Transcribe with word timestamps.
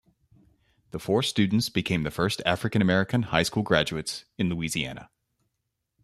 The 0.89 0.97
four 0.97 1.21
students 1.21 1.69
became 1.69 2.01
the 2.01 2.09
first 2.09 2.41
African 2.43 2.81
American 2.81 3.21
high 3.21 3.43
school 3.43 3.61
graduates 3.61 4.25
in 4.35 4.49
Louisiana. 4.49 5.11